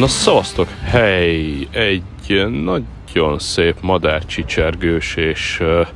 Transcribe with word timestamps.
Na 0.00 0.06
szavaztok, 0.06 0.68
hely, 0.82 1.68
egy 1.70 2.02
nagyon 2.62 3.38
szép 3.38 3.76
madárcsicsergős 3.80 5.16
és 5.16 5.58
uh, 5.60 5.86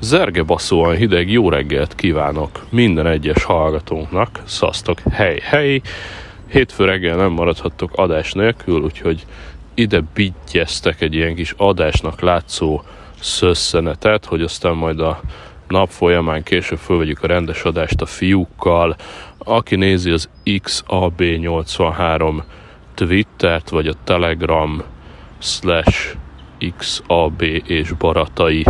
zergebaszóan 0.00 0.96
hideg 0.96 1.30
jó 1.30 1.48
reggelt 1.48 1.94
kívánok 1.94 2.66
minden 2.68 3.06
egyes 3.06 3.44
hallgatónknak. 3.44 4.42
Szasztok, 4.44 4.98
hely, 5.10 5.38
hely. 5.42 5.80
Hétfő 6.50 6.84
reggel 6.84 7.16
nem 7.16 7.30
maradhattok 7.30 7.90
adás 7.94 8.32
nélkül, 8.32 8.80
úgyhogy 8.80 9.26
ide 9.74 10.02
bigyeztek 10.14 11.00
egy 11.00 11.14
ilyen 11.14 11.34
kis 11.34 11.54
adásnak 11.56 12.20
látszó 12.20 12.82
szösszenetet, 13.20 14.24
hogy 14.24 14.42
aztán 14.42 14.74
majd 14.74 15.00
a 15.00 15.20
nap 15.68 15.90
folyamán 15.90 16.42
később 16.42 16.78
fölvegyük 16.78 17.22
a 17.22 17.26
rendes 17.26 17.62
adást 17.62 18.00
a 18.00 18.06
fiúkkal. 18.06 18.96
Aki 19.38 19.76
nézi 19.76 20.10
az 20.10 20.28
XAB83 20.44 22.42
Twittert, 22.94 23.68
vagy 23.68 23.86
a 23.86 23.94
Telegram 24.04 24.82
slash 25.38 26.16
XAB 26.76 27.42
és 27.66 27.92
Baratai 27.92 28.64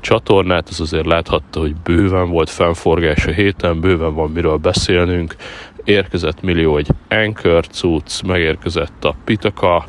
csatornát, 0.00 0.68
az 0.68 0.80
azért 0.80 1.06
láthatta, 1.06 1.60
hogy 1.60 1.74
bőven 1.76 2.30
volt 2.30 2.50
fennforgás 2.50 3.26
a 3.26 3.30
héten, 3.30 3.80
bőven 3.80 4.14
van 4.14 4.30
miről 4.30 4.56
beszélnünk. 4.56 5.36
Érkezett 5.84 6.42
millió 6.42 6.76
egy 6.76 6.88
Anchor 7.08 7.66
cucc, 7.66 8.22
megérkezett 8.22 9.04
a 9.04 9.14
Pitaka 9.24 9.84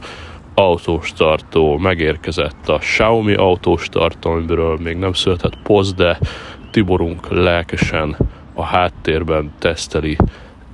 autóstartó, 0.54 1.78
megérkezett 1.78 2.70
a 2.70 2.78
Xiaomi 2.78 3.34
autóstartó, 3.34 4.32
amiről 4.32 4.78
még 4.84 4.98
nem 4.98 5.14
született 5.14 5.58
poszt, 5.64 5.96
de 5.96 6.20
Tiborunk 6.72 7.28
lelkesen 7.30 8.18
a 8.54 8.64
háttérben 8.64 9.54
teszteli 9.60 10.18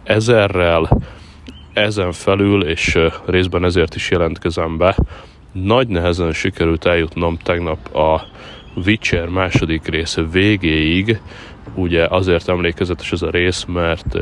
ezerrel, 0.03 0.89
ezen 1.73 2.11
felül, 2.11 2.63
és 2.63 2.99
részben 3.25 3.65
ezért 3.65 3.95
is 3.95 4.09
jelentkezem 4.09 4.77
be, 4.77 4.95
nagy 5.51 5.87
nehezen 5.87 6.33
sikerült 6.33 6.85
eljutnom 6.85 7.37
tegnap 7.37 7.95
a 7.95 8.25
Witcher 8.85 9.27
második 9.27 9.87
része 9.87 10.21
végéig, 10.31 11.19
ugye 11.75 12.05
azért 12.05 12.49
emlékezetes 12.49 13.11
ez 13.11 13.21
a 13.21 13.29
rész, 13.29 13.63
mert 13.63 14.17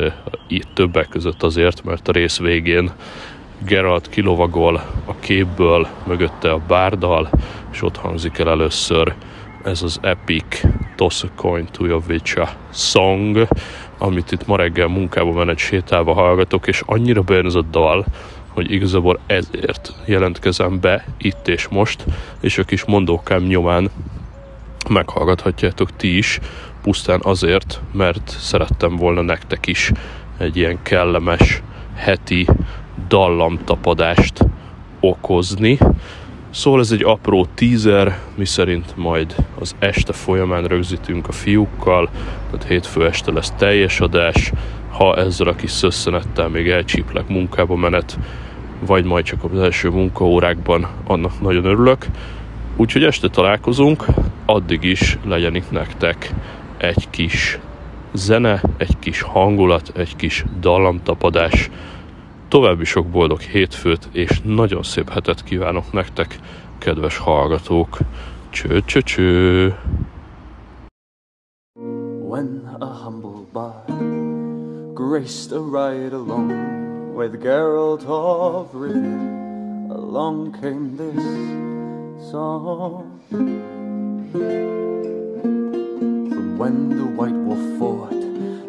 itt 0.48 0.68
többek 0.74 1.08
között 1.10 1.44
azért, 1.44 1.84
mert 1.84 2.08
a 2.08 2.12
rész 2.12 2.40
végén 2.40 2.92
Geralt 3.66 4.10
kilovagol 4.10 4.76
a 5.06 5.16
képből, 5.20 5.88
mögötte 6.08 6.52
a 6.52 6.62
bárdal, 6.68 7.30
és 7.72 7.82
ott 7.82 7.98
hangzik 7.98 8.38
el 8.38 8.50
először 8.50 9.14
ez 9.64 9.82
az 9.82 10.00
epic 10.02 10.62
Toss 10.96 11.24
a 11.24 11.28
Coin 11.36 11.68
to 11.72 11.86
Your 11.86 12.04
Witcher 12.10 12.50
song, 12.74 13.48
amit 14.02 14.32
itt 14.32 14.48
ma 14.48 14.56
reggel 14.56 14.88
munkába 14.88 15.32
menet 15.32 15.58
sétálva 15.58 16.14
hallgatok, 16.14 16.68
és 16.68 16.84
annyira 16.86 17.22
bejön 17.22 17.46
ez 17.46 17.56
a 17.56 17.62
dal, 17.62 18.06
hogy 18.48 18.72
igazából 18.72 19.20
ezért 19.28 19.94
jelentkezem 20.06 20.80
be 20.80 21.06
itt 21.18 21.48
és 21.48 21.68
most, 21.68 22.04
és 22.40 22.58
a 22.58 22.64
kis 22.64 22.86
mondókám 22.86 23.44
nyomán 23.44 23.90
meghallgathatjátok 24.90 25.96
ti 25.96 26.18
is, 26.18 26.40
pusztán 26.82 27.20
azért, 27.24 27.82
mert 27.94 28.30
szerettem 28.30 28.96
volna 28.96 29.22
nektek 29.22 29.68
is 29.68 29.92
egy 30.38 30.58
ilyen 30.58 30.80
kellemes 30.84 31.62
heti 31.96 32.48
dallamtapadást 33.08 34.40
okozni. 35.00 35.78
Szóval 36.54 36.80
ez 36.80 36.92
egy 36.92 37.04
apró 37.04 37.48
teaser, 37.54 38.20
mi 38.36 38.46
szerint 38.46 38.94
majd 38.98 39.36
az 39.60 39.76
este 39.80 40.14
folyamán 40.14 40.64
rögzítünk 40.64 41.28
a 41.28 41.32
fiúkkal, 41.32 42.10
tehát 42.52 42.68
hétfő 42.68 43.06
este 43.06 43.32
lesz 43.32 43.52
teljes 43.52 44.00
adás, 44.00 44.52
ha 44.90 45.16
ezzel 45.16 45.48
a 45.48 45.56
kis 45.56 45.72
szösszenettel 45.72 46.48
még 46.48 46.70
elcsíplek 46.70 47.28
munkába 47.28 47.76
menet, 47.76 48.20
vagy 48.86 49.06
majd 49.06 49.26
csak 49.26 49.44
az 49.44 49.60
első 49.60 49.90
munkaórákban, 49.90 50.88
annak 51.08 51.42
nagyon 51.42 51.66
örülök. 51.66 52.06
Úgyhogy 52.76 53.04
este 53.04 53.28
találkozunk, 53.28 54.06
addig 54.46 54.84
is 54.84 55.18
legyen 55.26 55.56
itt 55.56 55.72
nektek 55.72 56.34
egy 56.78 57.10
kis 57.10 57.60
zene, 58.14 58.62
egy 58.78 59.00
kis 59.00 59.22
hangulat, 59.22 59.92
egy 59.96 60.16
kis 60.16 60.46
dallamtapadás. 60.60 61.70
További 62.52 62.84
sok 62.84 63.08
boldog 63.08 63.40
hétfőt 63.40 64.10
és 64.12 64.42
nagyon 64.44 64.84
szép 64.84 65.10
hetet 65.10 65.44
kívánok 65.44 65.92
nektek, 65.92 66.40
kedves 66.78 67.18
hallgatók. 67.18 67.98
Cső, 68.50 68.82
cső, 68.86 69.02
cső. 69.02 69.76
When 72.28 72.76
a 72.80 72.86
humble 72.86 73.46
bard 73.54 73.92
graced 74.94 75.52
a 75.52 75.62
ride 75.62 76.16
along 76.16 76.52
with 77.16 77.40
Geralt 77.40 78.04
of 78.08 78.68
Rivia, 78.74 79.90
along 79.90 80.60
came 80.62 80.98
this 80.98 81.24
song. 82.32 83.22
From 86.30 86.58
when 86.58 86.90
the 86.90 87.06
White 87.16 87.40
Wolf 87.46 87.78
fought 87.78 88.24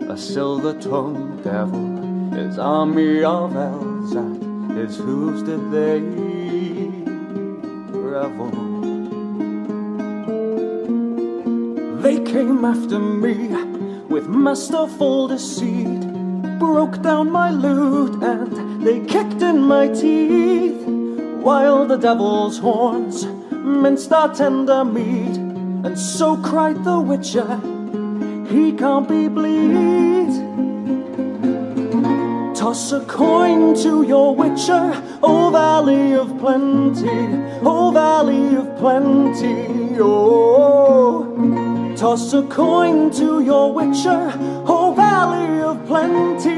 a 0.08 0.16
silver-tongued 0.16 1.42
devil, 1.42 2.11
his 2.34 2.58
army 2.58 3.22
of 3.24 3.56
at 3.56 4.76
his 4.76 4.96
hooves 4.96 5.42
did 5.42 5.70
they 5.70 6.00
revel. 7.90 8.50
They 12.02 12.18
came 12.24 12.64
after 12.64 12.98
me 12.98 13.48
with 14.08 14.28
masterful 14.28 15.28
deceit 15.28 16.12
broke 16.58 17.02
down 17.02 17.28
my 17.30 17.50
lute 17.50 18.22
and 18.22 18.86
they 18.86 19.00
kicked 19.00 19.42
in 19.42 19.60
my 19.60 19.88
teeth, 19.88 20.82
while 21.42 21.84
the 21.86 21.96
devil's 21.96 22.58
horns 22.58 23.26
minced 23.50 24.12
our 24.12 24.32
tender 24.32 24.84
meat. 24.84 25.36
And 25.84 25.98
so 25.98 26.36
cried 26.36 26.84
the 26.84 27.00
witcher, 27.00 27.56
he 28.48 28.72
can't 28.72 29.08
be 29.08 29.26
bleed. 29.26 30.51
Toss 32.62 32.92
a 32.92 33.00
coin 33.06 33.74
to 33.82 34.04
your 34.04 34.36
witcher, 34.36 34.94
O 35.20 35.50
valley 35.50 36.14
of 36.14 36.38
plenty, 36.38 37.10
O 37.60 37.90
valley 37.90 38.54
of 38.54 38.76
plenty, 38.78 39.98
oh. 39.98 41.26
Toss 41.96 42.32
a 42.32 42.42
coin 42.44 43.10
to 43.18 43.40
your 43.40 43.72
witcher, 43.72 44.32
O 44.64 44.94
valley 44.94 45.60
of 45.60 45.84
plenty. 45.88 46.50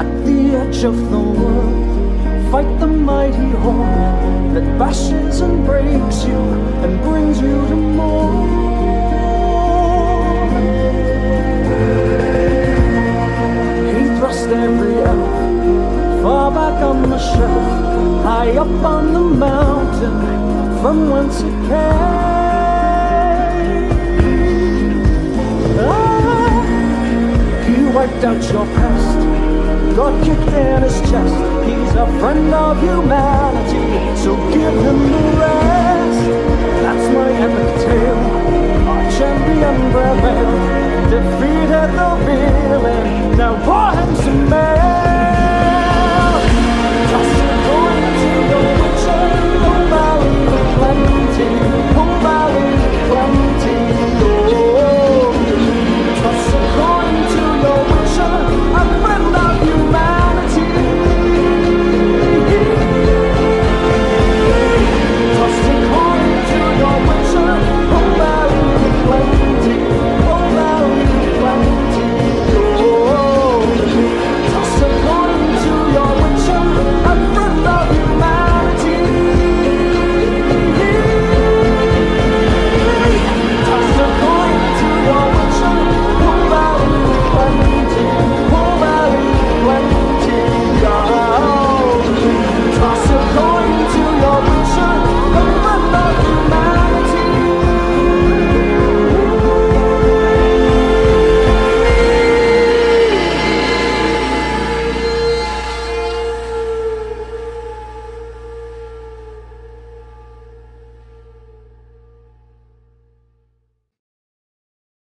At 0.00 0.24
the 0.26 0.56
edge 0.56 0.82
of 0.82 0.96
the 1.12 1.20
world, 1.38 2.50
fight 2.50 2.80
the 2.80 2.88
mighty 2.88 3.50
horde 3.62 4.54
that 4.56 4.76
bashes 4.76 5.40
and 5.40 5.64
breaks 5.64 6.24
you 6.24 6.40
and 6.82 7.00
brings 7.02 7.29
high 18.22 18.56
up 18.56 18.84
on 18.84 19.12
the 19.12 19.20
mountain 19.20 20.16
from 20.80 21.10
whence 21.10 21.40
it 21.40 21.56
came. 21.68 22.10
Ah, 25.78 26.62
he 27.66 27.76
wiped 27.94 28.24
out 28.24 28.42
your 28.52 28.66
past, 28.76 29.18
got 29.96 30.14
kicked 30.24 30.52
in 30.52 30.82
his 30.82 31.00
chest. 31.10 31.36
He's 31.68 31.94
a 31.94 32.06
friend 32.20 32.52
of 32.54 32.80
humanity, 32.82 33.84
so 34.22 34.36
give 34.54 34.76
him 34.86 34.98
the 35.12 35.22
rest. 35.40 36.24
That's 36.82 37.06
my 37.14 37.30
epic 37.46 37.70
tale. 37.86 38.40